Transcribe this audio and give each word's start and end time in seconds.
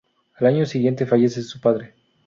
Al 0.37 0.47
año 0.47 0.65
siguiente 0.65 1.05
fallece 1.05 1.43
su 1.43 1.59
padre. 1.61 1.93